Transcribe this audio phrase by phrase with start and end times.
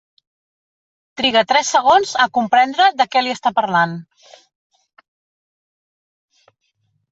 [1.21, 3.95] Triga tres segons a comprendre de què li està parlant.